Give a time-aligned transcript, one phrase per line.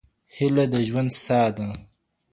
[0.35, 1.67] هيله د ژوند ساه ده.